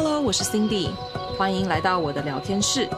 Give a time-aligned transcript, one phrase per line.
[0.00, 0.90] Hello，我是 Cindy，
[1.36, 2.88] 欢迎来到我的聊天室。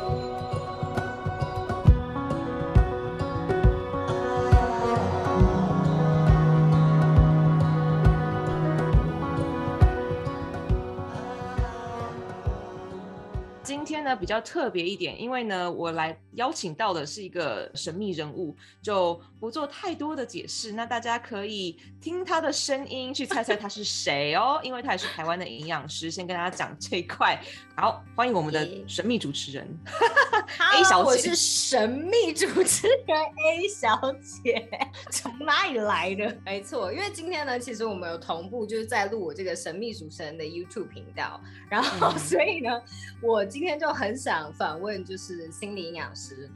[14.20, 20.72] 比较特别一点，因为呢，我来邀请到的是一个神秘人物，就不做太多的解释。
[20.72, 26.10] 那大家可以听他的声音去猜猜他是谁哦，因为他也是台湾的营养师。
[26.10, 27.40] 先跟大家讲这一块。
[27.76, 29.66] 好，欢迎我们的神秘主持人
[30.74, 31.08] A 小姐。
[31.08, 34.68] 我是神秘主持人 A 小姐，
[35.10, 36.36] 从哪里来的？
[36.44, 41.40] 没错，因为今天呢，其实我们有同步就是在录我这个神秘主持人的 YouTube 频道，
[41.70, 42.70] 然后所以呢，
[43.22, 43.90] 我今天就。
[43.90, 46.50] 很想访问，就是心理营养师。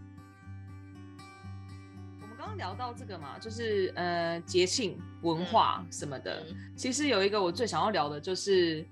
[2.20, 6.44] 我们刚刚聊到这个嘛，就是呃节庆文化什么的。
[6.48, 8.86] 嗯、其实有一个我最想要聊的，就是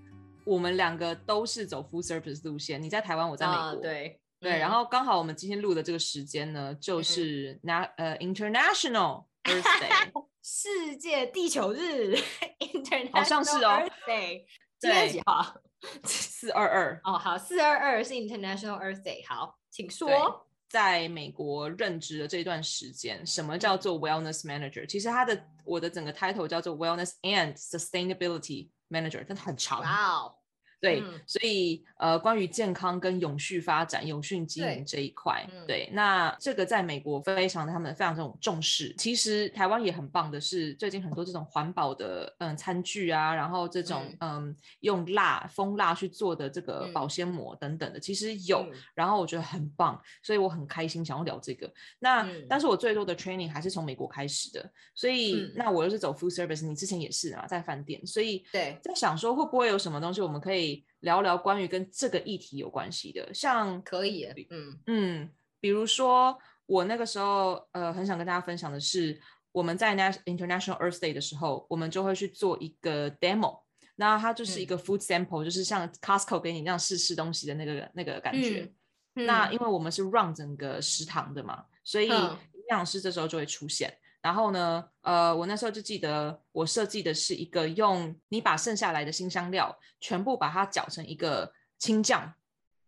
[0.45, 2.83] 我们两个都是走 full service 路线。
[2.83, 3.61] 你在台湾，我在美国。
[3.61, 12.17] 啊、对对，然后刚好我们今天录的这个时间呢，就是 那、嗯、呃 International Earth Day 世界地球日。
[12.59, 13.71] International 好像是哦。
[13.71, 14.45] Earth Day
[14.81, 15.61] 今天几号？
[16.05, 19.27] 四二二哦，好，四二二是 International Earth Day。
[19.29, 20.47] 好，请说。
[20.69, 24.87] 在美国任职的这段时间，什么叫做 Wellness Manager？
[24.87, 29.83] 其实它的我的整个 title 叫做 Wellness and Sustainability Manager，但它很长。
[29.83, 30.35] 哇哦。
[30.83, 38.93] 对，嗯、所以呃，关于健康跟永续发展、永续经营这一块，对，那这个在美国非常他们非常这种重视。
[38.99, 51.73] 其实台湾也很棒的是，最近很多这种环保的嗯餐具啊，然后这种嗯，嗯用蜡蜂蜡去做的这个保鲜膜等等的，嗯、其实有，嗯、然后我觉得很棒，所以我很开心想要聊这个。
[52.01, 60.72] 那、嗯、但是我最多的 training 还是从美国开始的，所以、嗯、那我又是走 food service，你之前也是啊，在饭店，所以对，在想说会不会有什么东西我们可以。
[61.01, 64.79] 聊聊关于跟这个议题有关系的，像可以，嗯。
[64.87, 65.31] 嗯，
[65.61, 69.21] 比如说我那个时候，呃，很想跟大家分享的是，
[69.53, 69.97] 我们在
[70.27, 73.61] International Earth Day 的时候，我们就会去做一个 demo，
[73.97, 78.61] 那它就是一个 food sample，、嗯、就是像 Costco 给你那样试吃东西的那个那个感觉。
[78.61, 78.75] 嗯。
[79.15, 83.93] 嗯、那因为我们是 run 整个食堂的嘛，所以营养师这时候就会出现。
[84.23, 92.33] 然后呢，呃，我那时候就记得我设计的是一个用你把剩下来的新香料全部把它搅成一个青酱，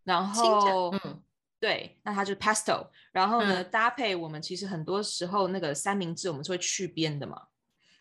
[0.04, 1.20] 然后，嗯，
[1.58, 7.48] 对，那它就是 pesto，然后呢，嗯、搭配我们其实很多时候那个三明治我们是会去边的嘛，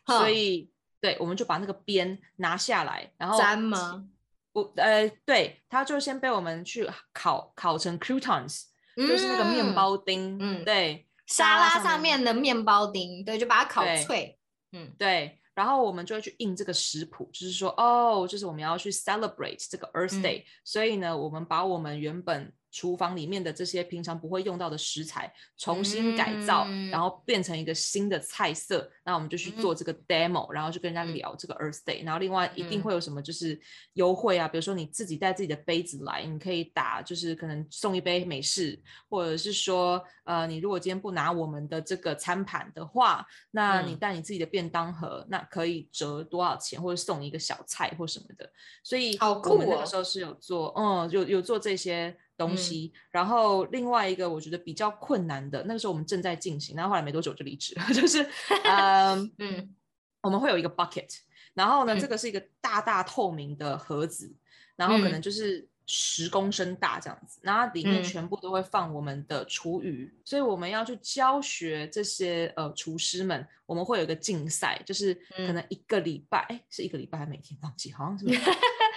[0.05, 0.69] 嗯、所以
[1.01, 4.05] 对，我们就把那个边拿下来，然后粘吗？
[4.51, 8.65] 不，呃，对，它就先被我们去烤烤成 croutons，、
[8.95, 11.07] 嗯、就是那个面包丁，嗯，对。
[11.25, 14.37] 沙拉上面的面包丁，对，就把它烤脆。
[14.71, 28.91] 嗯，对，然后我们就会去印这个食谱，就是说，哦，就是我们要去 celebrate 这个 Earth Day，嗯，所以呢，我们把我们原本厨房里面的这些平常不会用到的食材重新改造，嗯、然后变成一个新的菜色。
[29.05, 32.03] 那我们就去做这个 demo，、嗯、然后就跟人家聊这个 Earth Day。
[32.03, 33.57] 然后另外一定会有什么就是
[33.93, 48.49] 优惠啊，嗯、比如说你自己带自己的杯子来，你可以打就是可能送一杯美式，或者是说呃你如果今天不拿我们的这个餐盘的话，那你带你自己的便当盒，嗯、那可以折多少钱，或者送你一个小菜或什么的。
[48.83, 52.17] 所以我们那个时候是有做，哦、嗯，有有做这些。
[52.37, 58.27] 东西，嗯、然后另外一个我觉得比较困难的，那个时候我们正在进行，然后后来没多久就离职了， 就是，
[58.65, 59.75] 嗯 嗯，
[60.21, 61.19] 我们会有一个 bucket，
[61.53, 64.33] 然后呢，嗯、这个是一个大大透明的盒子，
[64.75, 78.25] 然后可能就是十公升大这样子，然后里面全部都会放我们的厨余，嗯、所以我们要去教学这些呃厨师们，我们会有一个竞赛，就是可能一个礼拜，哎、嗯，是一个礼拜还是每天忘记，好像是。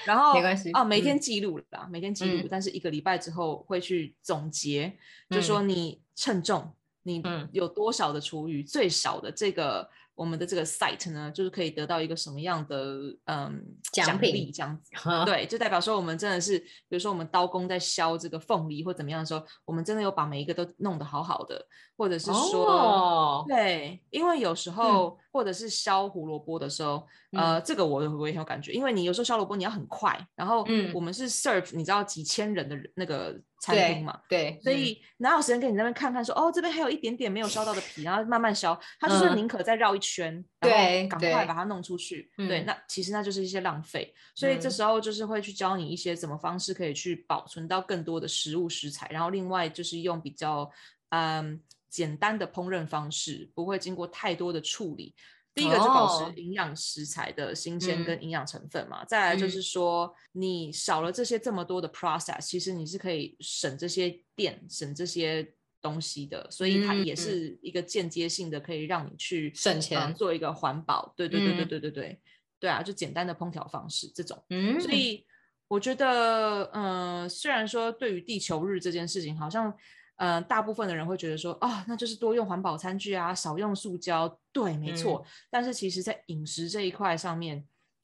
[0.05, 4.93] 然后没关系哦，每天记录了啦，嗯、每天记录，但是一个礼拜之后会去总结，
[5.31, 9.89] 嗯、就说你称重，你有多少的厨余，嗯、最少的这个。
[10.16, 21.65] 我们的这个 site 呢，就是可以得到一个什么样的嗯奖励这样子， 品对，就代表说我们真的是，比如说我们刀工在削这个凤梨或怎么样的时候，我们真的有把每一个都弄得好好的，
[21.97, 33.39] 或者是说，哦、对，因为有时候、嗯、或者是削胡萝卜的时候，嗯、呃，这个我我也很有感觉，因为你有时候削萝卜你要很快，然后我们是 serve 你知道几千人的那个。
[33.58, 38.78] 餐厅嘛，对，对，所以哪有时间跟你在那边看看说，哦，这边还有一点点没有削到的皮，然后慢慢削。
[39.00, 42.30] 他就是宁可再绕一圈，嗯、然后赶快把它弄出去。
[42.36, 44.14] 对，对，那其实那就是一些浪费。
[44.34, 50.70] 所以这时候就是会去教你一些怎么方式可以去保存到更多的食物食材，然后另外就是用比较
[51.08, 55.14] 嗯简单的烹饪方式，不会经过太多的处理。
[55.56, 65.53] 第一个就保持营养食材的新鲜跟营养成分嘛，嗯、再来就是说你少了这些这么多的 process，其实你是可以省这些电，省这些。
[65.82, 71.14] 东西的，所以它也是一个间接性的，可以让你去省钱，呃，做一个环保。
[71.16, 72.18] 对对对对对对对，嗯、
[72.58, 74.42] 对啊，就简单的烹调方式这种。
[74.50, 75.24] 嗯，所以
[75.68, 79.74] 我觉得，嗯、呃，虽然说对于地球日这件事情，好像，嗯、
[80.16, 84.39] 呃，大部分的人会觉得说，啊、哦，那就是多用环保餐具啊，少用塑胶。
[84.53, 85.22] 对，没错。
[85.24, 87.59] 嗯、但是其实，在饮食这一块上面，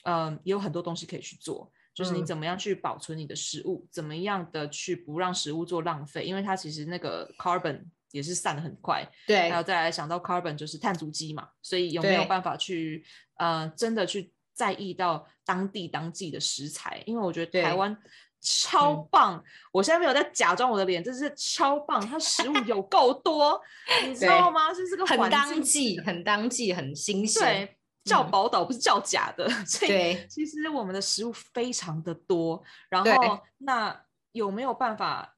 [0.04, 1.72] 嗯、呃，也有很多东西可以去做。
[1.94, 7.82] 就是你怎么样去保存你的食物，嗯、怎么样的去不让食物做浪费，因为它其实那个 carbon
[8.12, 9.06] 也是散的很快。
[9.26, 13.04] 对，还有再来想到 carbon 就是碳足迹嘛，所以有没有办法去
[13.36, 17.02] 呃真的去在意到当地当季的食材？
[17.04, 17.94] 因为我觉得台湾
[18.42, 23.58] 超棒，嗯、我现在没有在假装我的脸，这是超棒，它食物有够多，
[24.04, 24.74] 你知道吗？
[24.74, 27.42] 是这个很当季，很当季，很新鲜。
[27.42, 27.78] 对。
[28.04, 32.60] 叫宝岛不是叫假的，嗯、所以其实我们的食物非常的多。
[32.88, 33.96] 然后那
[34.32, 35.31] 有没有办法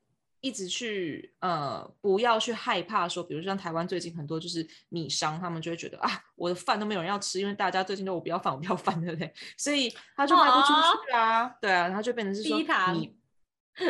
[0.45, 9.33] 一直去呃，不要去害怕说，比如像台湾最近很多就是米商，他们就会觉得啊，我的饭都没有人要吃，因为大家最近都我不要饭，我不要饭，对不对？
[9.57, 12.59] 所以他就卖不出去啊，哦、对啊，然后就变成是说
[12.93, 13.17] 米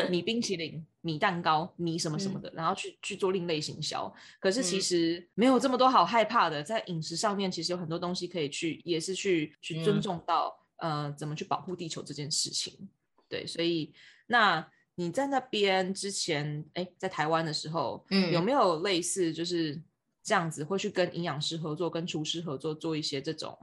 [0.08, 0.86] 米冰淇淋。
[1.04, 4.10] 米蛋糕、米什么什么的，嗯、然后去去做另类行销。
[4.40, 12.88] 可是其实没有这么多好害怕的，在饮食上面其实有很多东西可以去，也是去去尊重到、嗯、呃怎么去保护地球这件事情。
[13.28, 13.92] 对，所以
[14.28, 14.66] 那
[14.96, 19.80] 你在那边之前，哎，在台湾的时候，嗯，有没有类似就是
[20.22, 23.58] 这样子会去跟营养师合作、跟厨师合作做一些这种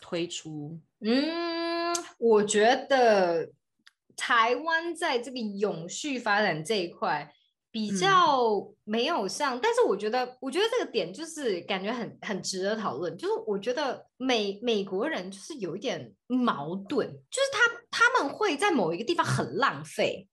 [0.00, 0.78] 推出？
[1.00, 3.50] 嗯，我觉得。
[4.16, 7.32] 台湾在这个永续发展这一块
[7.70, 13.16] 比较没有像，嗯、但是我觉得，我觉得这个点就是感觉很很值得讨论。
[13.16, 20.28] 就是我觉得美美国人就是有一点矛盾，就是他他们会在某一个地方很浪费，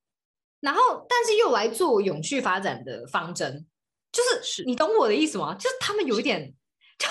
[0.60, 3.66] 然后但是又来做永续发展的方针，
[4.12, 5.54] 就是，是你懂我的意思吗？
[5.56, 6.54] 就是他们有一点。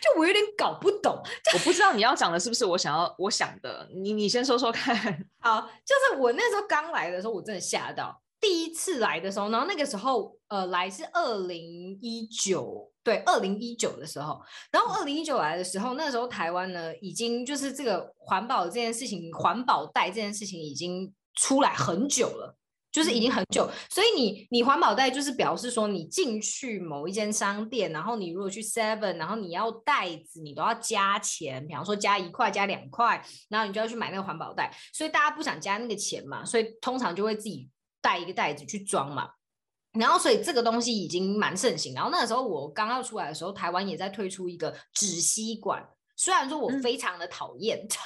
[0.00, 1.22] 就我有点搞不懂，
[1.52, 4.96] 我不知道你要讲的是不是我想要我想的，你你先说说看。
[5.40, 8.22] 好，就是我那时候刚来的时候，我真的吓到。
[8.40, 22.56] 第一次来的时候，然后那个时候呃来是二零一九，对，二零一九的时候，然后二零一九来的时候，那时候台湾呢已经就是这个环保这件事情，环保袋这件事情已经出来很久了。
[22.92, 34.74] 就是已经很久，所以你你环保袋就是表示说，你进去某一间商店，然后你如果去 Seven，然后你要袋子，你都要加钱，比方说加一块、加两块，然后你就要去买那个环保袋。
[34.94, 37.68] 所以大家不想加那个钱嘛，所以通常就会自己
[38.00, 39.28] 带一个袋子去装嘛。
[39.92, 41.92] 然后所以这个东西已经蛮盛行。
[41.92, 45.86] 然后那个时候我刚要出来的时候，台湾也在推出一个纸吸管，
[46.16, 47.98] 虽然说我非常的讨厌，嗯、就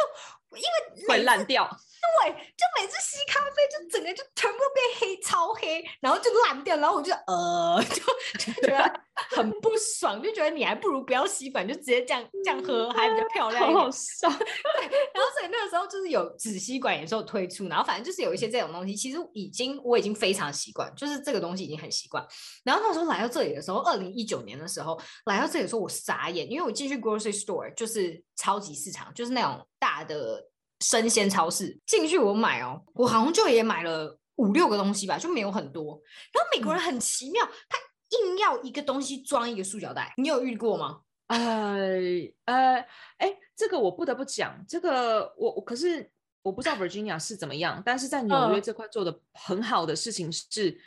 [0.56, 1.70] 因为会烂掉。
[2.00, 13.74] 对，就每次吸咖啡，就整个就全部变黑，超黑，然后就烂掉，然后我就呃， 就就觉得很不爽，就觉得你还不如不要吸管，就直接这样这样喝，还比较漂亮一点。
[13.74, 14.28] 好好笑。
[14.28, 14.82] 对，
[15.14, 22.26] 然后所以那个时候就是有纸吸管，有时候推出，然后反正就是有一些这种东西，其实已经我已经非常习惯，就是这个东西已经很习惯。
[22.64, 30.49] 然后那时候来到这里的时候，二零一九年的时候来到这里的时候，我傻眼，因为我进去 grocery store 就是超级市场，就是那种大的。
[30.80, 36.00] 生鲜超市进去，我买哦，我好像就也买了五六个东西吧，就没有很多。
[36.32, 37.78] 然后美国人很奇妙，嗯、他
[38.18, 41.00] 硬要一个东西装一个塑胶袋，你有遇过吗？
[41.28, 41.86] 呃
[42.46, 42.84] 呃，
[43.18, 46.10] 哎，这个我不得不讲，这个我我可是
[46.42, 50.78] 我不知道 Virginia 是怎么样，但是在纽约这块做的很好的事情是，嗯、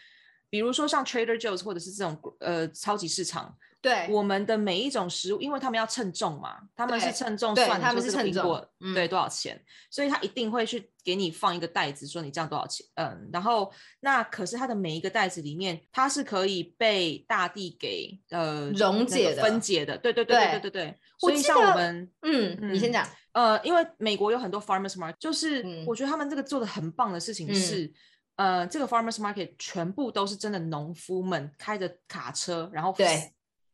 [0.49, 3.55] 比如说像 Trader Joe's 或者是这种呃超级市场。
[3.83, 4.07] 对。
[4.09, 9.61] 我们的每一种食物，因为他们要称重嘛，他们是称重算，他们是称重，对多少钱，
[9.91, 20.97] 所以他一定会去给你放一个袋子，说你这样多少钱，嗯，然后那可是它的每一个袋子里面，它是可以被大地给呃溶解的、分解的，对对对对对对对。
[21.19, 27.91] 所以像我们，嗯，你先讲，呃，因为美国有很多 farmers market，就是我觉得他们这个做的很棒的事情是，
[28.35, 32.93] 呃，这个 farmers market 全部都是真的农夫们开着卡车，然后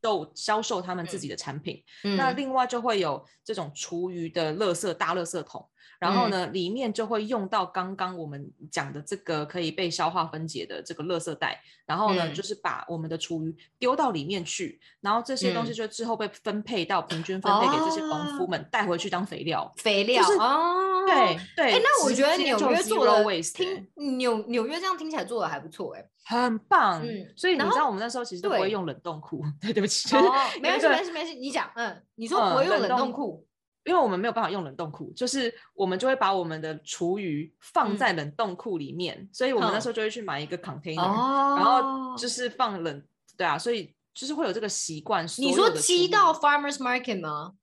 [0.01, 0.10] 对。
[0.10, 5.70] 都销售他们自己的产品，嗯、那另外就会有这种厨余的垃圾大垃圾桶，
[6.00, 21.74] 然后呢，嗯、里面就会用到刚刚我们讲的这个可以被消化分解的这个垃圾袋，然后呢，嗯、就是把我们的厨余丢到里面去，然后这些东西就之后被分配到平均分配给这些农夫们带回去当肥料，肥料就是哦，对对。
[21.74, 26.06] 哎，那我觉得纽约做的听纽纽约这样听起来做的还不错，哎。
[26.26, 30.16] 很棒，嗯，所以你知道我们那时候其实都不会用冷冻库， 对对不起。
[30.16, 30.32] 哦，
[30.62, 33.44] 没关系，没关系，没关系，你讲，嗯，你说不会用冷冻库。
[33.89, 43.03] 因为我们没有办法用冷冻库，就是我们就会把我们的厨余放在冷冻库里面，嗯、所以我们那时候就会去买一个 container，、哦、然后就是放冷，
[43.36, 45.25] 对啊，所以就是会有这个习惯。
[45.39, 47.53] 你说寄到 farmers market 吗？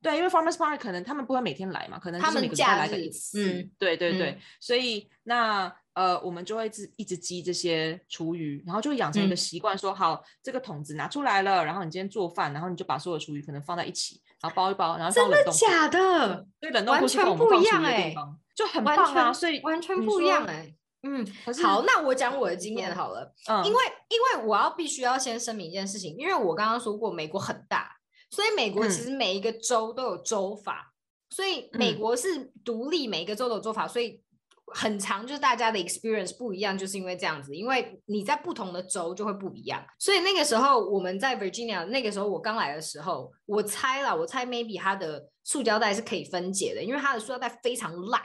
[0.00, 3.40] 对，因为 farmers market 可能他们不会每天来嘛，可能就是每个礼拜来个一次。
[3.40, 5.72] 嗯，对对对，嗯、所以那。
[5.94, 15.14] 呃，我们就会一直一直积这些厨余，然后就会养成一个习惯说，说、嗯、好这个桶子拿出来了，然后你今天做饭，然后你就把所有厨余可能放在一起，然后包一包，然后。
[15.14, 16.46] 真的假的？
[16.60, 19.32] 对，冷冻库是我们放厨余的地方，就很棒啊！
[19.32, 20.76] 所以完全不一样哎、欸。
[21.04, 21.26] 嗯，
[21.62, 27.90] 好，那我讲我的经验好了，嗯，因为因为我要必须要先声明一件事情，因为我刚刚说过美国很大，
[28.30, 34.22] 所以美国其实每一个州都有州法，嗯、所以美国是独立，每一个州都有州法，所以。
[34.74, 39.84] 很长，就是大家的 experience 不一样，就是因为这样子，因为你在不同的州就会不一样。
[39.98, 48.20] 所以那个时候我们在 Virginia，那个时候我刚来的时候，我猜了，我猜 maybe 它的塑胶袋是可以分解的，因为它的塑胶袋非常烂，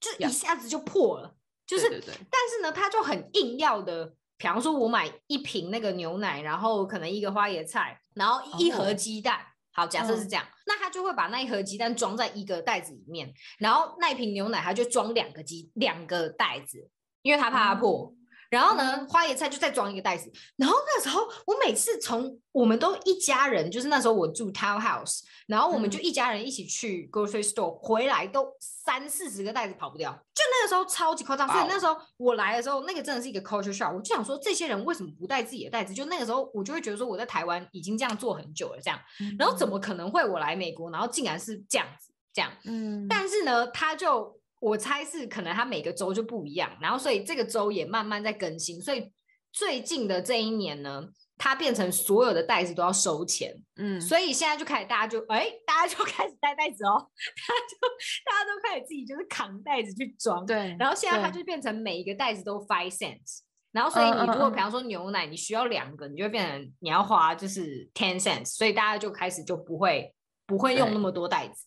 [0.00, 1.34] 就一下子就破了。
[1.66, 9.36] 就是，对对对，但是呢，它就很硬要的，比方说我买一瓶那个牛奶，然后可能一个花椰菜，然后一盒鸡蛋。
[9.36, 9.46] Oh.
[9.72, 16.88] 好，假设是这样，嗯，那他就会把那一盒鸡蛋装在一个袋子里面，然后那一瓶牛奶他就装两个鸡两个袋子，
[17.22, 18.12] 因为他怕它破。
[18.14, 18.21] 嗯
[18.52, 20.30] 然后呢，花椰菜就再装一个袋子。
[20.56, 30.12] 然后那时候，我每次从我们都一家人，就是那时候我住 townhouse，然后我们就一家人一起去 grocery store，回来都三四十个袋子跑不掉。
[30.34, 31.48] 就那个时候超级夸张。
[31.48, 33.96] 所以那时候我来的时候，那个真的是一个 culture shock。
[33.96, 35.94] 我就想说，这些人为什么不带自己的袋子？
[35.94, 39.00] 就那个时候，我就会觉得说，我在台湾已经这样做很久了，这样。
[39.38, 42.52] 然后怎么可能会我来美国，然后竟然是这样子这样？
[42.66, 43.08] 嗯。
[43.08, 44.41] 但是呢，他就。
[44.62, 49.12] 我猜是可能它每个州就不一样，然后所以这个州也慢慢在更新，所以
[49.50, 51.02] 最近的这一年呢，
[51.36, 57.76] 它变成所有的袋子都要收钱，嗯，所以现在就开始大家就哎，大家就开始带袋子哦，大家就
[58.24, 63.40] 大家都开始自己就是扛袋子去装，对，然后现在它就变成每一个袋子都 five cents，
[63.72, 70.14] 然后所以你如果比方说牛奶你需要两个，你就会变成你要花就是 ten cents，所以大家就开始就不会
[70.46, 71.66] 不会用那么多袋子。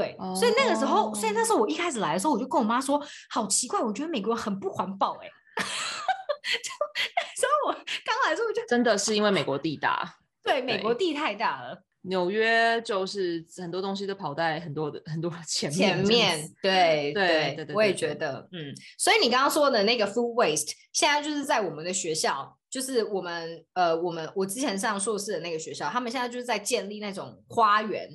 [0.00, 1.14] 对，所以那个时候，oh.
[1.14, 5.28] 所以那时候我一开始来的时候，我就跟我妈说，好奇怪，我觉得美国很不环保哎。
[5.60, 6.70] 就
[7.16, 7.72] 那时候我
[8.04, 11.82] 刚来的时候，我就真的是因为美国地大，对，美国地太大了。
[12.02, 18.74] 纽约就是很多东西都跑在很多的很多前面，前面， 对对对对，我也觉得，嗯。
[18.96, 28.08] 所以你刚刚说的那个 food waste，现在就是在我们的学校，就是我们呃，我们我之前上硕士的那个学校，他们现在就是在建立那种花园。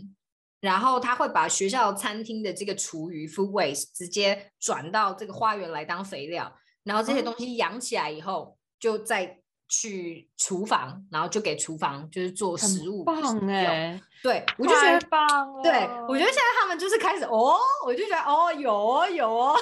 [0.66, 6.52] 然后他会把学校餐厅的这个厨余 food waste 直接转到这个花园来当肥料，
[6.84, 13.04] 然后这些东西养起来以后，就再去厨房，然后就给厨房就是做食物。
[13.04, 13.16] 棒
[13.48, 14.02] 哎！
[14.24, 15.62] 对，我就觉得棒。
[15.62, 15.72] 对，
[16.10, 19.56] 我觉得现在他们就是开始哦，我就觉得哦，有哦有哦，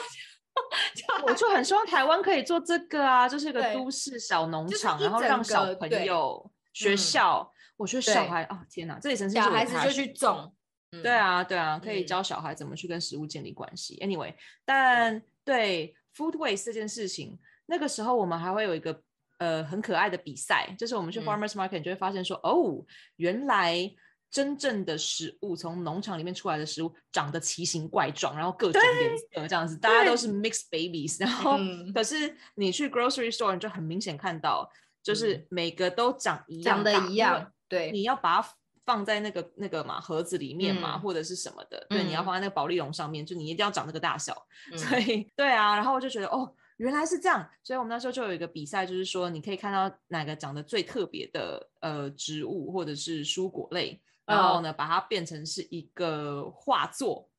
[0.95, 10.52] 就我就很希望台湾可以做这个啊，就是一个都市小农场，然后让小朋友学校，我觉得小孩啊，天哪，这里真是小孩子就去种。
[11.01, 13.97] 对啊，对啊，可以教小孩怎么去跟食物建立关系。
[14.01, 19.01] 嗯、Anyway，但对 food waste 这件事情，那个时候我们还会有一个
[19.39, 22.85] 呃很可爱的比赛，就是我们去 farmers market 就会发现说，嗯、哦，
[23.15, 23.91] 原来
[24.29, 31.19] 真正的食物从农场里面出来的食物长得奇形怪状，然后各种颜色这样子，大家都是 mixed babies。
[31.19, 34.69] 然后、嗯、可是你去 grocery store 你就很明显看到，
[35.01, 37.51] 就是每个都长一样，长得一样。
[37.67, 38.49] 对，你要把它。
[38.85, 44.45] 放在那个那个嘛盒子里面嘛，嗯、或者是什么的，对，嗯、你要放在那个保丽龙上面，就你一定要长那个大小。
[44.71, 47.47] 嗯、所以对啊，然后我就觉得哦，原来是这样。
[47.63, 57.29] 所以我们那时候就有一个比赛，就是说你可以看到哪个长得最特别的呃植物或者是蔬果类，然后呢、哦、把它变成是一个画作，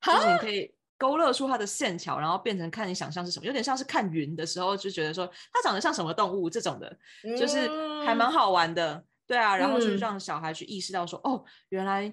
[0.00, 6.98] 就是你可以勾勒出它的线条，然后变成看你想象是什么，有点像是看云的时候就觉得说它长得像什么动物这种的，
[7.38, 7.68] 就是
[8.06, 9.04] 还蛮好玩的。
[9.26, 12.12] 对啊，然后就是让小孩去意识到说，嗯、哦，原来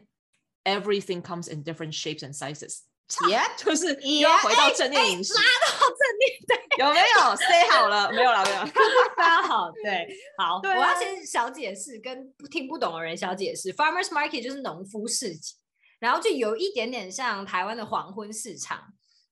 [0.63, 2.79] everything comes in different shapes and sizes。
[3.29, 8.65] Yeah，就是又要回到正念饮食，拉到正念，对，有没有？Say 好了，没有了，没有。
[9.15, 13.71] 大家好，对，好，啊、我要先小解释，跟听不懂的人小解释。
[13.73, 15.53] Farmers Market 就是农夫市集，
[15.99, 18.81] 然后就有一点点像台湾的黄昏市场，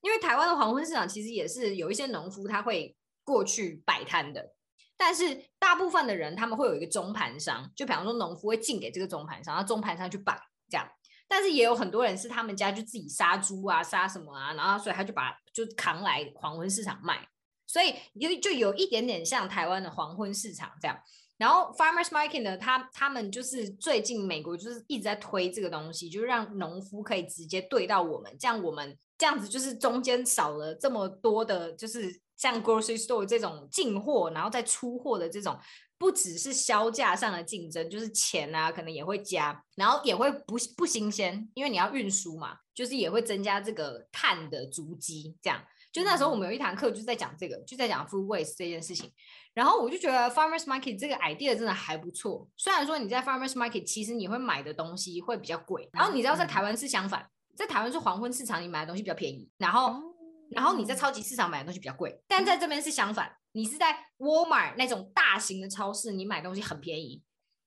[0.01, 4.53] 因为台湾的黄昏市场其实也是有一些农夫他会过去摆摊的。
[5.03, 10.39] 但是大部分的人他们会有一个中盘商，就比方说农夫会进给这个中盘商，然后中盘商去摆
[10.69, 10.87] 这样。
[11.27, 17.27] 但是也有很多人是他们家就自己杀猪啊、杀什么啊，然后所以他就把就扛来黄昏市场卖，
[17.65, 20.95] 所以有就有一点点像台湾的黄昏市场这样。
[21.37, 35.55] 然后 farmers market 呢，他他们就是最近美国就是一直在推这个东西，就是让农夫可以直接对到我们，这样我们这样子就是中间少了这么多的，就是像 grocery store 这种进货然后再出货的这种，
[35.99, 45.63] 不只是销价上的竞争，就是钱啊可能也会加，然后也会不不新鲜，因为你要运输嘛，就是也会增加这个碳的足迹，这样。
[45.91, 49.11] 就那时候我们有一堂课就是在讲这个，就在讲 food waste 这件事情。
[49.53, 52.47] 然后我就觉得 farmers market 这个 idea 真的还不错。
[52.57, 55.87] 虽然说你在 farmers market，其实你会买的东西会比较贵。
[55.93, 59.47] 然后你知道在台湾是相反，在台湾是黄昏市场，你买的东西比较便宜。
[59.57, 60.10] 然后，
[60.51, 62.21] 然后你在超级市场买的东西比较贵。
[62.27, 67.23] 但在这边是相反，你是在 Walmart 那种大型的超市，你买东西很便宜。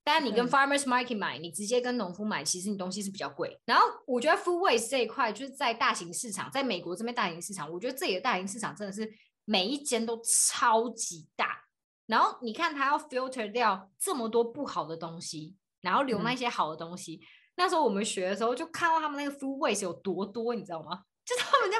[0.06, 3.58] 但你跟 farmers market 买，你直接跟农夫买，其实你东西是比较贵。
[3.64, 9.10] 然后我觉得 food waste 这一块就是在大型市场，在美国这边大型市场，我觉得这里的大型市场真的是
[9.46, 11.64] 每一间都超级大。
[12.06, 17.14] 然后你看，它要 filter 掉这么多不好的东西，然后留那些好的东西。
[17.14, 17.24] 嗯、
[17.56, 21.00] 那时候我们学的时候，就看到他们那个 food waste 有多多，你知道吗？
[21.24, 21.78] 就他们就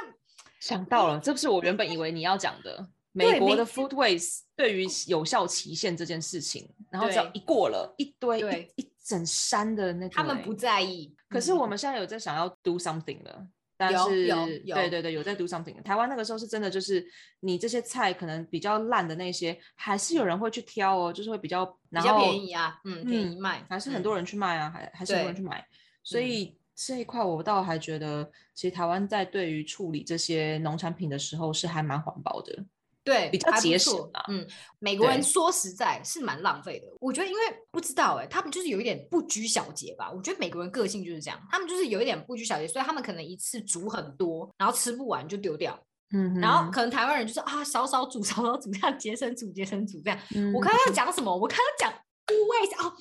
[0.65, 8.39] 想到了，这不是我原本以为你要讲的美国的 food waste 对于有效期限这件事情，然后只要一过了一堆
[8.75, 11.15] 一一整山的那个，他们不在意。
[11.29, 13.47] 可是我们现在有在想要 do something 了。
[13.77, 14.25] 但是，
[14.65, 15.79] 对对对，有在 do something。
[15.83, 17.05] 台湾那个时候是真的，就是
[17.41, 25.63] 你这些菜可能比较烂的那些，还是有人会去挑哦，就是会比较比较便宜啊，嗯，便宜卖，还是很多人去卖啊，还还是很多人去买。
[26.03, 32.65] 所以这一块我倒还觉得，其实台湾在对于处理这些农产品的时候是还蛮环保的。
[33.01, 34.25] 对，比较节省啊。
[34.29, 34.45] 嗯，
[34.79, 36.87] 美国人说实在是蛮浪费的。
[36.99, 37.39] 我觉得，因为
[37.69, 40.11] 不知道哎、欸，他们就是有一点不拘小节吧。
[40.11, 45.79] 我觉得美国人个性就是这样，他们就是有一点不拘小节，所以他们可能一次煮很多，然后吃不完就丢掉。
[46.13, 50.19] 嗯哼，然后可能台湾人就是啊，少少煮，少少煮，这样节省煮，节省煮这样。
[50.35, 51.31] 嗯、我刚刚要讲什么？
[51.31, 51.93] 我刚刚讲
[52.25, 52.91] food waste 哦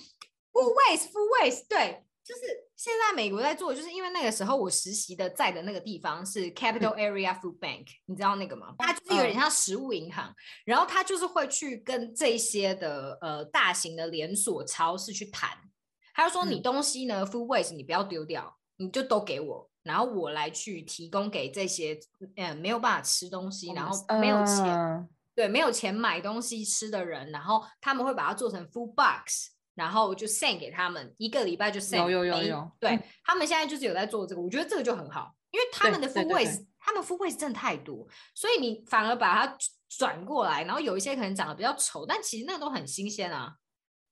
[0.52, 2.04] ，food waste，food waste，对。
[2.24, 2.40] 就是
[2.84, 8.74] 现在美国在做，就是因为那个时候我实习的在的那个地方是 Capital Area Food Bank，嗯、你知道那个吗？
[8.76, 10.34] 它就是有点像食物银行，嗯、
[10.66, 15.56] 然后它就是会去跟这些的呃大型的连锁超市去谈，
[16.12, 21.98] 他就说你东西呢、嗯、food waste 你不要丢掉，你就都给我，然后我来去提供给这些
[22.36, 29.53] 呃没有办法吃东西，然后没有钱、呃、对没有钱买东西吃的人，然后他们会把它做成 food box。
[29.74, 31.98] 然后就 send 给他们，一个礼拜就 send。
[31.98, 32.72] 有有有有。
[32.80, 39.56] 对、嗯、他们现在就是有在做这个，我觉得这个就很好，因为他们的 food waste，他们 food waste 真的太多，所以你反而把它
[39.88, 43.56] 转过来，然后有一些可能长得比较丑，但其实那都很新鲜啊。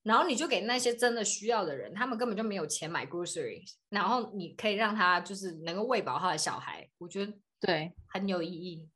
[0.03, 8.89] 然后你就给那些真的需要的人，他们根本就没有钱买 groceries，然后你可以让他就是能够喂饱他的小孩，我觉得对很有意义。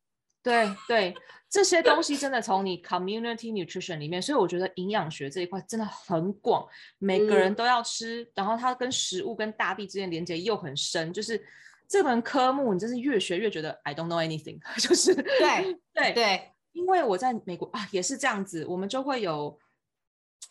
[0.47, 1.15] 对对，
[1.51, 6.67] 这些东西真的从你 community nutrition 里面，所以我觉得营养学这一块真的很广，
[6.99, 11.45] 每个人都要吃，嗯、然后它跟食物跟大地之间连接又很深，就是
[11.89, 19.59] 这门科目你真是越学越觉得 I don't know anything， 就是对对对，对因为我在美国啊也是这样子，我们就会有。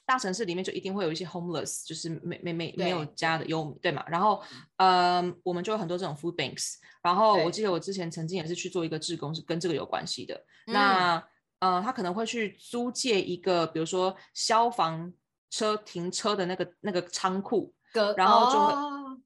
[0.05, 4.05] 大城市里面就一定会有一些 homeless，就是没没没没有家的游民，对嘛？
[4.07, 4.41] 然后，
[4.77, 6.75] 嗯，我们就有很多这种 food banks。
[7.01, 10.39] 然后我记得我之前曾经也是去做一个志工，是跟这个有关系的。
[10.67, 11.23] 那，
[11.59, 15.11] 呃，他可能会去租借一个，比如说消防
[15.49, 17.73] 车停车的那个那个仓库，
[18.15, 18.73] 然后就会，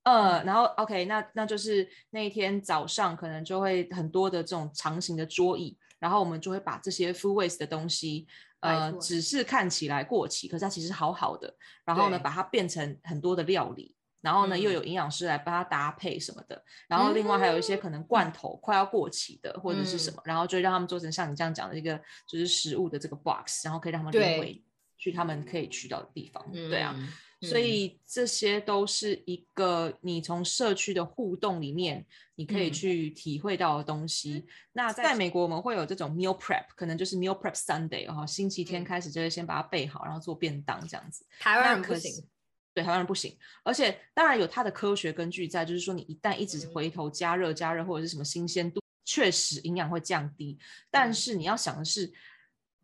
[0.04, 8.26] 呃，然后 OK，那那就是那一天早上可能就会很多的这种长形的桌椅，然后我们就会把这些 food waste 的东西。
[8.62, 11.54] 呃，只是看起来过期，可是它其实好好的。
[11.86, 16.62] 然后呢，把它变成很多的料理，然后呢，嗯、又有营养师来帮它搭配什么的。
[16.88, 24.64] 然后另外还有一些可能罐头快要过期的、嗯、或者是什么，然后就让他们做成像你这样讲的一个就是食物的这个 box，然后可以让他们拎回
[24.98, 26.46] 去他们可以去到的地方。
[26.52, 26.96] 对，对啊。
[27.42, 34.34] 所以这些都是一个你从社区的互动里面，你可以去体会到的东西。
[34.34, 41.26] 嗯、那在美国，我们会有这种 meal prep，可能就是 meal prep Sunday 哈，星期天开始就会先把它备好，然后做便当这样子。
[41.40, 42.28] 台湾人不行，
[42.74, 43.38] 对，台湾人不行。
[43.64, 50.60] 而且当然有它的科学根据在，就是说你一旦一直回头加热加热或者是什么新鲜度，确实营养会降低。
[50.92, 52.12] 但是你要想的是。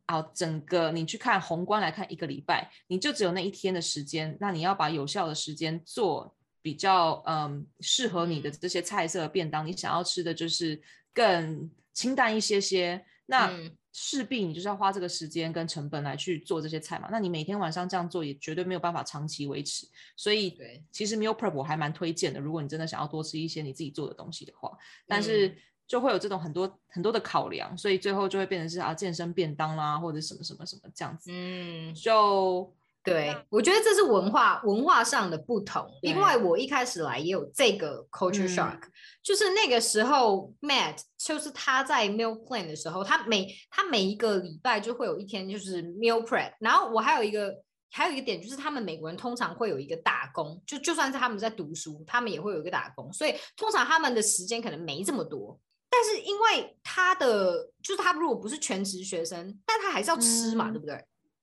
[0.05, 10.79] 啊，整个你去看宏观来看，一个礼拜你就只有那一天的时间，那你要把有效的时间做比较嗯适合你的这些菜色便当，你想要吃的就是
[11.11, 13.51] 更清淡一些些，那
[13.91, 17.07] 势必你就是要花这个时间跟成本来去做这些菜嘛。
[17.11, 20.55] 那你每天晚上这样做也绝对没有办法长期维持，所以
[20.91, 25.57] 其实 meal prep 我还蛮推荐的，如果你真的想要多吃一些你自己做的东西的话，但是。
[25.85, 31.29] 嗯就会有这种很多很多的考量，所以最后就会变成是啊健身便当啦，或者什么什么什么这样子。
[31.31, 47.55] 嗯，就对，我觉得这是文化文化上的不同，因为我一开始来也有这个 culture shock，、嗯、就是那个时候 Matt 就是他在 meal plan 的时候，他每他每一个礼拜就会有一天就是 meal prep，然后我还有一个
[47.91, 55.59] 还有一个点就是他们美国人通常会有一个打工，就就算是他们在读书，他们也会有一个打工，所以通常他们的时间可能没这么多，
[55.97, 60.93] 但是因为他的就是他如果不是全职学生，但他还是要吃嘛，嗯、对不对？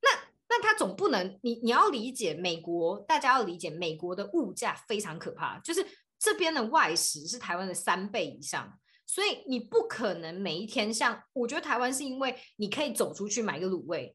[0.03, 0.11] 那
[0.51, 5.87] 那他总不能，你你要理解美国，大家要理解美国的物价非常可怕，就是
[6.19, 14.15] 这边的外食是台湾的三倍以上，所以你不可能每一天像，我觉得台湾是因为你可以走出去买个卤味，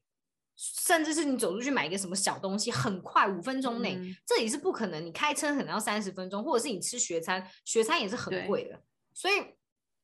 [0.56, 8.80] 甚至是你走出去买一个什么小东西，很快五分钟内，嗯、这里是不可能，你开车可能要三十分钟，或者是你吃学餐，学餐也是很贵的，
[9.12, 9.57] 所以。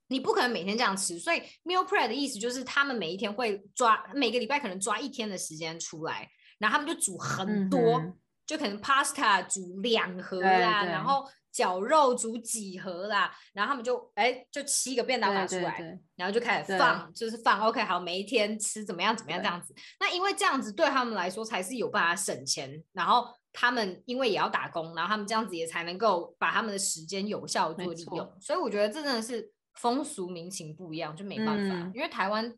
[0.09, 8.15] 你不可能每天这样吃，所以 meal prep 的意思就是他们每一天会抓每个礼拜可能抓一天的时间出来，然后他们就煮很多，嗯、
[8.47, 19.75] 就可能 pasta 煮两盒啦，然后绞肉煮几盒啦，然后他们就哎就七个便当拿出来，然后就开始放，就是放 OK 好，每一天吃怎么样怎么样这样子。
[19.99, 28.37] 那因为这样子对他们来说才是有办法省钱，然后他们因为也要打工，然后他们这样子也才能够把他们的时间有效做利用。
[28.39, 29.54] 所以我觉得这真的是。
[29.75, 32.57] 风俗民情不一样，就没办法，嗯、因为台湾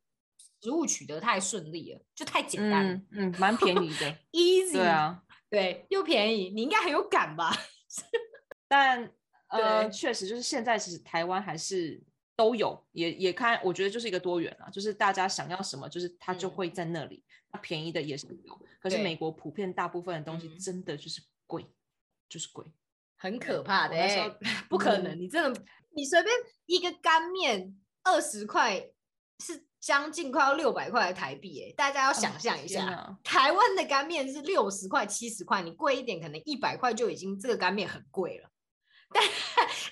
[0.62, 7.52] 食物取得太顺利了，就太简单嗯，嗯，蛮便宜的， easy，对啊， 对，又便宜，你应该很有感吧？
[8.68, 9.12] 但
[9.48, 12.02] 呃，确实就是现在其实台湾还是
[12.34, 21.74] 都有，也也看，我觉得就是一个多元啊，就是大家想要什么，就是它就会在那里，那、嗯、便宜的也是有，可是美国普遍大部分的东西真的就是贵，嗯、
[22.28, 22.66] 就是贵，
[23.16, 24.30] 很可怕的、欸，
[24.68, 25.60] 不可能，你真的。
[25.94, 26.34] 你随便
[26.66, 28.78] 一个干面二十块，
[29.38, 38.50] 是将近快要六百块的台币哎，大家要想象一下，哦、台湾的干面是六十块、七十块，你贵一点可能一百块就已经这个干面很贵了。
[39.14, 39.24] 但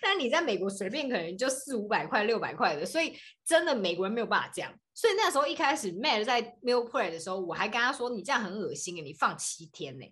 [0.00, 4.72] 但你在美国随便可能就四五百块、六百块的，所以真的美国人没有办法这样。
[4.92, 10.05] 所以那时候一开始 Matt 在 meal prep 的时候，我还跟他说：“你这样很恶心哎，你放七天 呢？”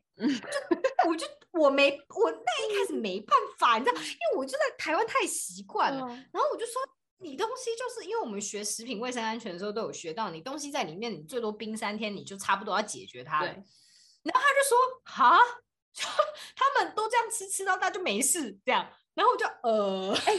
[1.08, 6.04] 我就我没我那一开始没办法，你知道，因为我就在台湾太习惯了。
[6.08, 6.82] 嗯、然后我就说，
[7.18, 13.40] 你东西就是因为我们学食品卫生安全的时候都有学到，你东西在里面，你最多冰三天，你就差不多要解决它。
[13.40, 13.48] 对。
[13.48, 15.38] 然后他就说：“哈，
[16.56, 20.32] 他们都吃，吃到大就没事这样。”然后我就呃，哎，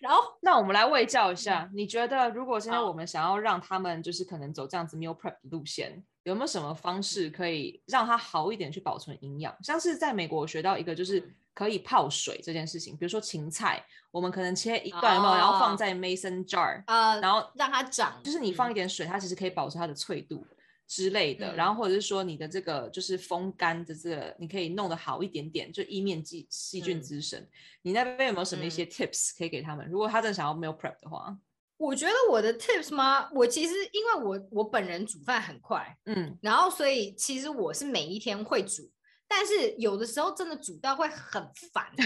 [0.00, 6.02] 然后那我们来喂教一下，你觉得如果现在我们想要让他们就是可能走这样子 meal prep 的路线？
[6.22, 9.54] 有没有什么方式可以让它好一点去保存营养？
[9.62, 11.22] 像是在美国我学到一个就是
[11.54, 20.46] 可以泡水这件事情，比如说芹菜，我们可能切一段有没有，然后放在 mason jar，呃，然后让它长，就是你放一点水，它其实可以保持它的脆度
[20.86, 21.54] 之类的。
[21.54, 27.46] 然后或者是说你的这个就是风干的这个，你可以弄得好一点点，就以免细细菌滋生。
[27.82, 29.86] 你那边有没有什么一些 tips 可以给他们？
[29.88, 31.36] 如果他真的想要 meal prep 的话？
[31.78, 33.30] 我觉得我的 tips 吗？
[33.34, 38.90] 我其实因为我我本人煮饭很快，嗯，然后所以其实我是每一天会煮，
[39.28, 41.84] 但是有的时候真的煮到会很烦，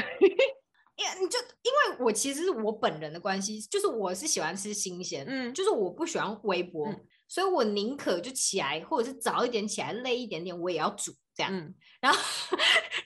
[0.97, 12.19] 因为你就因为我其实是我本人的关系，就是我是喜欢吃新鲜，嗯，就是我不喜欢微波，嗯、所以我宁可就起来或者是早一点起来累一点点，我也要煮这样，嗯、然后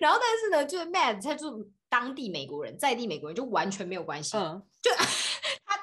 [0.00, 4.90] 然后但是呢，就是 Matt 他就当地美国人，在地美国人就完全没有关系，嗯，就。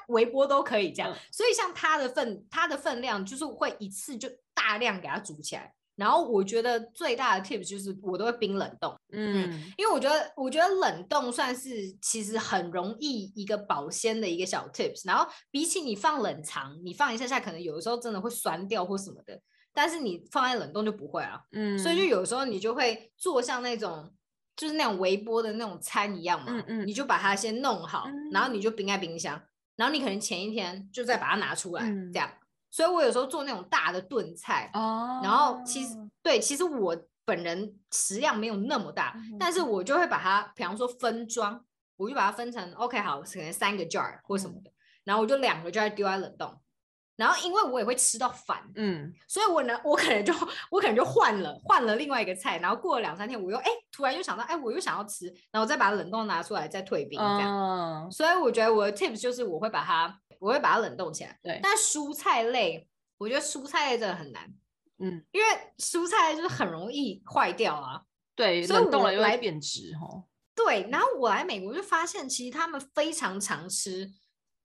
[0.08, 5.74] 微波都可以这样，所以像他的分，他的分量就是会一次就大量给他煮起来。
[6.02, 15.06] 然后我觉得最大的 tips 就是我都会冰冷冻，嗯，因为我觉得我觉得冷冻算是其实很容易一个保鲜的一个小 tips。
[15.06, 19.40] 然后比起你放冷藏，你放一下下可能有的时候真的会酸掉或什么的，
[19.76, 24.12] 但是你放在冷冻就不会啊，嗯，所以就有时候你就会做像那种
[24.56, 29.40] 就是那种微波的那种餐一样嘛，嗯嗯，你就把它先弄好，然后你就冰在冰箱。
[29.78, 32.30] 然后你可能前一天就再把它拿出来，嗯、这样。
[32.72, 41.64] 所以我有时候做那种大的炖菜，哦、然后其实对，其实我本人食量没有那么大，嗯、但是我就会把它，比方说分装，
[41.98, 46.60] 我就把它分成 OK 好，可能三个 jar 或什么的，嗯、然后我就两个 jar 丢在冷冻。
[47.18, 50.34] 然后因为我也会吃到烦，嗯，所以我呢，我可能就
[50.72, 61.60] 我可能就换了换了另外一个菜，然后过了两三天，我又哎突然又想到，哎我又想要吃，然后再把冷冻拿出来再退冰这样，嗯、所以我觉得我的 tips 就是我会把它我会把它冷冻起来，对。
[61.62, 64.52] 但蔬菜类，我觉得蔬菜类真的很难，
[64.98, 68.02] 嗯，因为蔬菜就是很容易坏掉啊，
[68.36, 70.24] 对，所以冷冻了又来贬值哈。
[70.56, 74.12] 对，然后我来美国就发现，其实他们非常常吃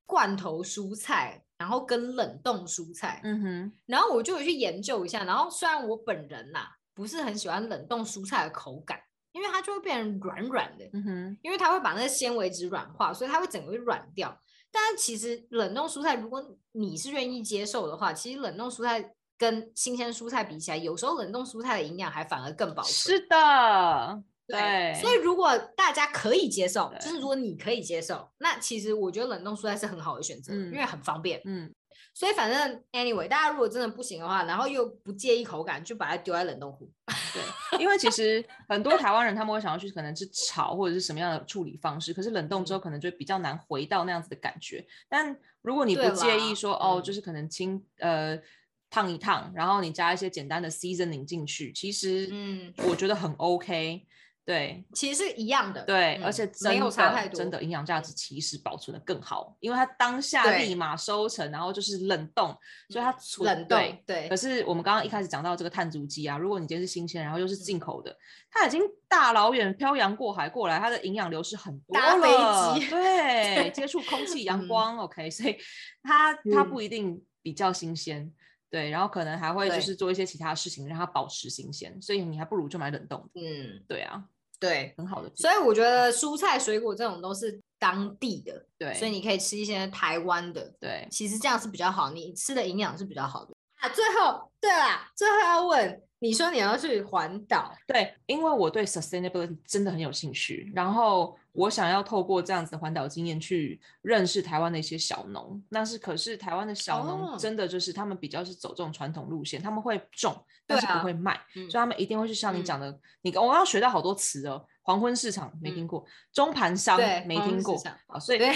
[0.06, 1.42] 罐头蔬菜。
[1.58, 9.00] 然后跟冷冻蔬菜，嗯哼，然后我就有去研究一下，然后虽然我本人呐、啊，不是很喜欢冷冻蔬菜的口感，
[9.32, 10.84] 因为它就会变成软软的。
[10.92, 14.38] 嗯哼，因为它会把那个纤维质软化，所以它会整个会软掉。
[14.78, 22.92] 但其实冷冻蔬菜，如果你是愿意接受的话，其实冷冻蔬菜跟新鲜蔬菜比起来，有时候冷冻蔬菜的营养还反而更保存。
[22.92, 24.22] 是的。
[24.46, 31.40] 对，对，所以如果大家可以接受，就是如果你可以接受，那其实我觉得冷冻蔬菜是很好的选择，嗯，因为很方便。
[31.46, 31.72] 嗯，
[32.16, 36.90] 所以反正 anyway，大家如果真的不行的话，然后又不介意口感，就把它丢在冷冻库。
[37.34, 44.82] 对，因为其实很多台湾人他们会想要去可能是炒或者是什么样的处理方式，可是冷冻之后可能就比较难回到那样子的感觉。
[45.10, 48.40] 但如果你不介意说哦，就是可能清呃
[48.88, 54.06] 烫一烫，然后你加一些简单的 seasoning 进去，其实嗯，我觉得很 OK。
[54.46, 55.82] 对，其实是一样的。
[55.82, 62.56] 对，嗯、而且真的没有差太多，真的营养价值其实保存的更好，因为它当下立马收成，然后就是冷冻，
[62.88, 63.76] 所以它存冷冻。
[63.76, 64.28] 对，对。
[64.28, 68.16] 可是我们刚刚一开始讲到这个碳足迹啊，如果你今天是新鲜，然后又是进口的，嗯、
[68.52, 72.00] 它已经大老远漂洋过海过来，它的营养流失很多了。
[72.00, 72.88] 搭飞机。
[72.88, 75.56] 对，接触空气、 阳光、嗯、，OK，所以
[76.04, 78.22] 它它不一定比较新鲜。
[78.22, 78.32] 嗯、
[78.70, 83.28] 对，然后可能还会就是做一些其他事情让它保持新鲜，所以你还不如就买冷冻。
[83.34, 84.22] 嗯，对啊。
[84.58, 85.30] 对，很好的。
[85.34, 93.54] 所以我觉得蔬菜水果这种都是当地的，对，所以你可以吃一些台湾的，对，其实这样是比较好，你吃的营养是比较好的。
[93.80, 96.02] 啊，最后，对啦，最后要问。
[96.18, 105.62] 你说你要去环岛，对，因为我对 sustainability 真的很有兴趣，然后我想要透过这样子的环岛经验去认识台湾的一些小农。
[105.70, 117.74] 那是可是台湾的小农真的就是他们比较是走这种传统路线，他们会种，但是不会卖，所以他们一定会去像你讲的，嗯、你我刚刚学到好多词哦，黄昏市场没听过，嗯、中盘商没听过，
[118.06, 118.54] 啊，所以对，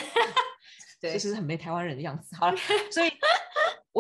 [1.17, 2.37] 其实很没台湾人的样子。
[2.37, 2.57] 好了，
[2.93, 3.11] 所以。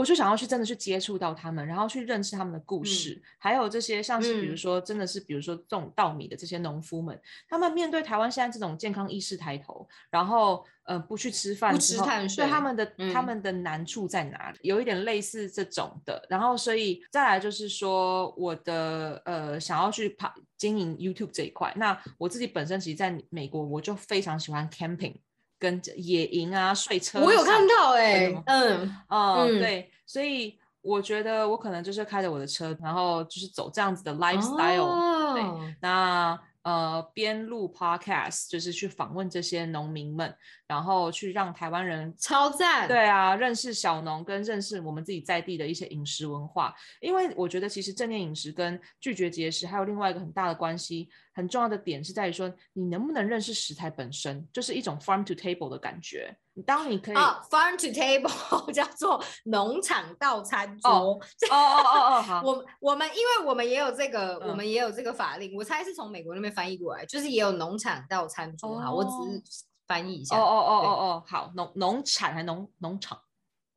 [0.00, 14.58] 我就想要去真的去接触到他们，然后去认识他们的故事，嗯、还有这些像是比如说真的是比如说种稻米的这些农夫们，嗯、他们面对台湾现在这种健康意识抬头，然后呃不去吃饭，不吃碳水，对他们的、嗯、他们的难处在哪里？
[14.62, 25.16] 有一点类似这种的，然后所以再来就是说我的呃想要去跑经营 YouTube 这一块，那我自己本身其实在美国我就非常喜欢 camping。
[25.60, 36.36] 跟野营啊，睡车，我有看到哎、欸，嗯嗯，嗯对，所以我觉得我可能就是开着我的车，然后就是走这样子的 lifestyle，、哦、对，那。
[36.62, 42.86] 呃，边录 podcast 就是去访问这些农民们，然后去让台湾人超赞。
[42.86, 46.74] 对啊，认识小农跟认识我们自己在地的一些饮食文化。
[47.00, 51.08] 因为我觉得其实正念饮食跟拒绝节食还有另外一个很大的关系，
[51.40, 56.36] 很重要的点是在于说你能不能认识食材本身，就是一种 farm to table 的感觉。
[56.66, 58.30] 当你可以哦、oh，farm to table
[58.70, 60.90] 叫做农场到餐桌。
[60.90, 62.42] 哦哦哦哦，好。
[62.44, 68.78] 我我们因为我们也有这个，嗯、我们也有这个法令，我猜是从美国那边翻译过来，就是也有农场到餐桌。
[68.78, 69.42] 哈、哦，我只是
[69.86, 70.36] 翻译一下。
[70.36, 73.18] 哦哦哦哦哦，好，农农产还农农场，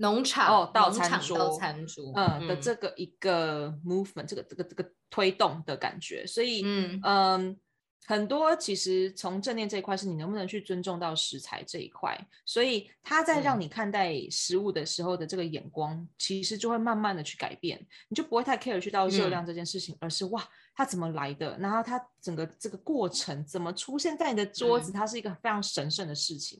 [0.04, 7.00] 农场哦到餐桌到餐桌，嗯的这个一个 movement，这个这个这个推动的感觉，所以嗯。
[7.04, 7.60] 嗯。
[8.06, 12.14] 很多其实从正念这一块是你能不能去尊重到食材这一块，
[12.46, 26.60] 所以他在让你看待食物的时候的这个眼光，嗯、其实就会慢慢的去改变，你就不会太 care 去到热量这件事情，嗯、而是哇，它怎么来的，然后它整个这个过程怎么出现在你的桌子，它是一个非常神圣的事情。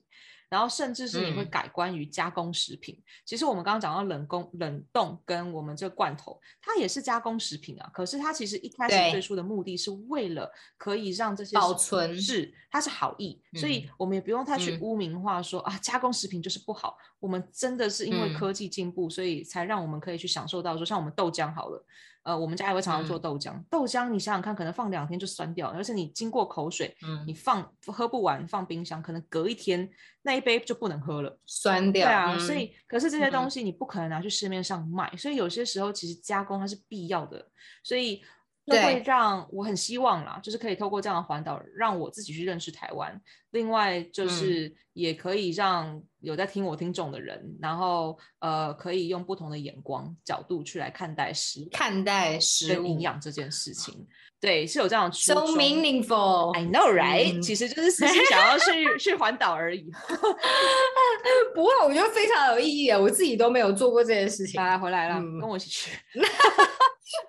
[0.50, 2.94] 然后甚至是你会改观于加工食品。
[3.00, 7.90] 嗯、其实我们刚刚讲到冷工、冷冻跟我们这个罐头，它也是加工食品啊。
[7.92, 10.48] 可是它其实一开始最初的目的是为了
[10.78, 16.96] 可以让这些保存，是它是好意，嗯、所以我们也不用太去污名化说、嗯、啊加工食品就是不好。
[17.20, 21.84] 我们真的是因为科技进步，嗯、所以才让我们可以去享受到说，像我们豆浆好了。
[22.22, 23.52] 呃，我们家也会常常做豆浆。
[23.52, 29.90] 嗯、豆浆，你想想看，可能放两天就酸掉，而且你经过口水，嗯、你放喝不完，放冰箱，可能隔一天
[30.24, 32.08] 那一杯就不能喝了，酸掉。
[32.08, 37.48] 对啊，嗯、所以可是这些东西你不可能拿去市面上卖，嗯、所以有些时候其实加工它是必要的，
[37.84, 38.22] 所以。
[38.66, 43.22] 就会让我很希望啦，就是可以透过这样的环岛，让我自己去认识台湾。
[43.52, 54.08] 另外，就是也可以让有在听我听众的人，嗯、然后呃，可以用不同的眼光角度去来看待食看待食物营养这件事情。
[54.40, 55.16] 对，是有这样的。
[55.16, 56.54] So meaningful.
[56.54, 59.90] I know, right？、嗯、其实就是私心想要去去环岛而已。
[61.56, 63.00] 不过我觉得非常有意义啊！
[63.00, 64.62] 我自己都没有做过这件事情。
[64.62, 65.92] 来回来了，嗯、跟我一起去。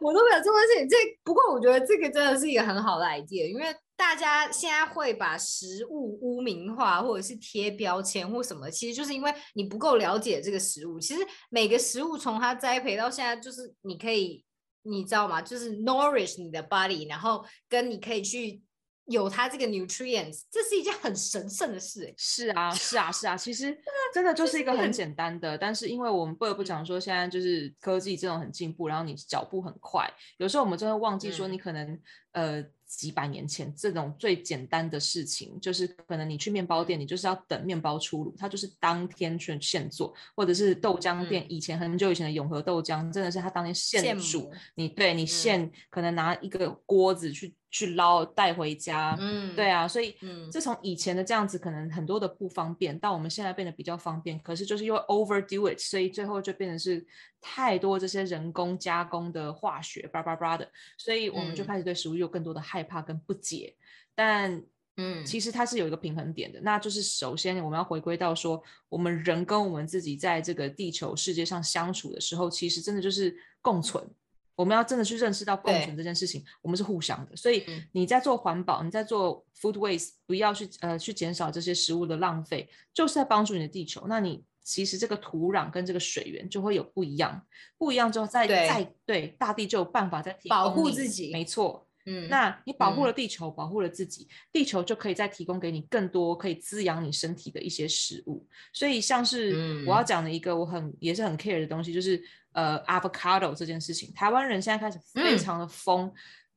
[0.01, 10.99] 我都没有做过事情，这不过我觉得这个真的是一个很好的 idea，因为大家现在会把食物污名化，或者是贴标签或什么，其实就是因为你不够了解这个食物。
[10.99, 14.45] 其实每个食物从它栽培到现在，就是你可以
[14.83, 15.43] 你知道吗？
[15.43, 18.63] 就是 nourish 你的 body，然后跟你可以去。
[19.07, 22.13] 有它这个 nutrients，这是一件很神圣的事。
[22.17, 23.37] 是啊，是啊，是啊。
[23.37, 23.77] 其实
[24.15, 31.87] 真的就是一个很简单的，但是因为我们不得不讲说，现在就是科技这种很进步，然后你脚步很快，有时候我们真的忘记说，你可能、
[32.33, 47.55] 嗯、呃几百年前这种最简单的事情，就是可能你去面包店，你就是要等面包出炉，它就是当天去现做，或者是豆浆店，以前很久以前的永和豆浆，真的是它当天现煮，你对你现可能拿一个锅子去。
[47.75, 57.05] 去捞带回家，嗯，对啊，所以，嗯，自从以前的这样子，可能很多的不方便，到我们现在变得比较方便，可是就是因为 overdo it，所以最后就变成是
[57.41, 63.75] 太多这些人工加工的化学，叭叭叭的，所以我们就开始对食物有更多的害怕跟不解。
[63.77, 63.83] 嗯、
[64.15, 64.63] 但，
[64.99, 74.09] 嗯，其实它是有一个平衡点的，那就是首先我们要回归到说，我们人跟我们自己在这个地球世界上相处的时候，其实真的就是共存。
[74.57, 77.35] 我们要真的去认识到共存这件事情，我们是互相的。
[77.35, 84.07] 所以你在做环保，你在做 food waste，不要去呃去减少这些食物的浪费，就是在帮助你的地球。
[84.09, 87.45] 那你其实这个土壤跟这个水源就会有不一样，
[87.77, 91.33] 不一样之后再再对大地就有办法再保护自己。
[91.33, 98.47] 没错，嗯，那你保护了地球，嗯，保护了自己，地球就可以再提供给你更多可以滋养你身体的一些食物。
[98.73, 102.23] 所以像是我要讲的一个我很也是很 care 的东西，就是。
[102.55, 106.11] 呃，avocado 这件事情，台湾人现在开始非常的疯，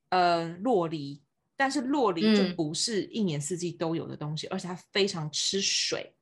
[0.09, 1.21] 嗯、呃，洛梨，
[1.55, 6.13] 但是洛梨就不是一年四季都有的东西，嗯、而且它非常吃水，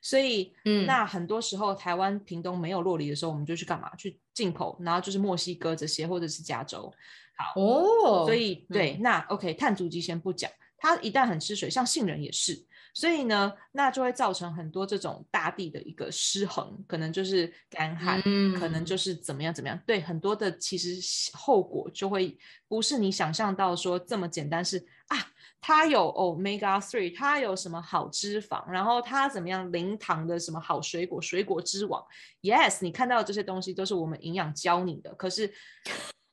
[0.00, 3.94] 所以，嗯，那很多时候台湾屏东没有洛梨的时候，我们就去干嘛？
[3.96, 6.92] 去进口，然后就是墨西哥这些或者是加州，
[7.36, 12.64] 好哦，所以对，嗯、那 OK，碳足迹先不讲，它一旦很吃水，像杏仁也是。
[12.94, 19.76] 所以呢，那就会造成很多这种大地的一个失衡，可能就是干旱，嗯，可能就是怎么样怎么样。
[19.84, 20.96] 对，很多的其实
[21.36, 25.18] 后果就会不是你想象到说这么简单是，是啊，
[25.60, 32.00] 它有 Omega Three，它有什么好脂肪，然后它怎么样零糖的什么好水果，水果之王。
[32.42, 35.52] Yes，你看到的这些东西都是我们营养教你的，可是。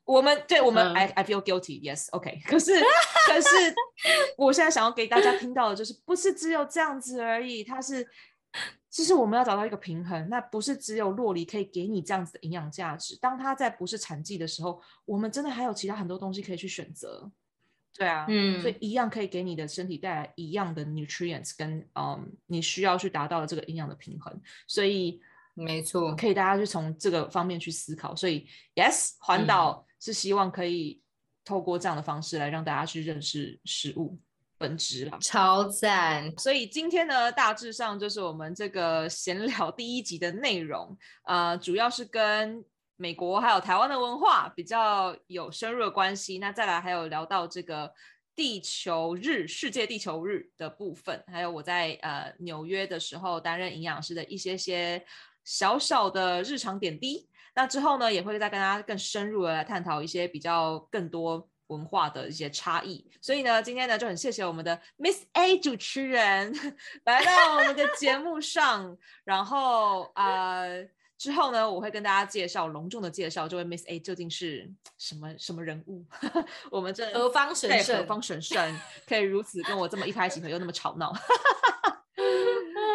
[0.04, 1.80] 我们对我们、嗯、I I feel guilty.
[1.80, 2.42] Yes, OK.
[2.44, 3.74] 可 是可是，
[4.36, 7.62] 我现在想要给大家听到的就是，不是只有这样子而已。
[7.62, 8.04] 它是，
[8.90, 10.28] 就是我们要找到一个平衡。
[10.28, 13.16] 那不是只有洛梨可以给你这样子的营养价值。
[13.20, 17.30] 当它在不是产季的时候，我们真的还有其他很多东西可以去选择。
[17.94, 24.36] 对啊，嗯，所以一样可以给你的身体带来一样的 nutrients，跟嗯，你需要去达到的这个营养的平衡。
[24.66, 25.20] 所以
[25.54, 28.16] 没错，可以大家去从这个方面去思考。
[28.16, 29.86] 所以 Yes，环岛。
[29.86, 31.00] 嗯是希望可以
[31.44, 34.18] 透过这样的方式来让大家去认识食物
[34.58, 36.32] 本质啦，超赞！
[36.36, 42.64] 所以今天呢，大致上就是我们这个闲聊第一集的内容，呃，主要是跟
[42.96, 46.38] 美国还有台湾的文化比较有深入的关系。
[46.38, 47.92] 那再来还有聊到这个
[48.34, 55.04] 地球日、世界地球日的部分，还有我在呃纽约的时候担任营养师的一些些
[55.44, 57.28] 小小的日常点滴。
[57.54, 63.06] 那之后呢，也会再跟大家更深入的来探讨一些比较更多文化的一些差异。
[63.20, 66.52] 所以呢，今天呢就很谢谢我们的 Miss A 主持人
[67.04, 68.96] 来到我们的节目上。
[69.24, 70.86] 然后呃，
[71.18, 76.04] 之后呢，我会跟大家介绍隆重的介绍这位 Miss A 究竟是什么什么人物。
[76.70, 77.98] 我们这何方神圣？
[77.98, 81.12] 何方神圣可以如此跟我这么一拍即合，又那么吵闹。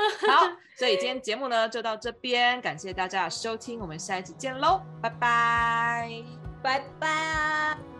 [0.27, 6.23] 好，所以今天节目呢就到这边，感谢大家收听，我们下一集见喽，拜拜，
[6.63, 7.96] 拜拜。